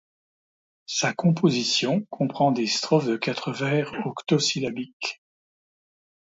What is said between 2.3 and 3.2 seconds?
des strophes de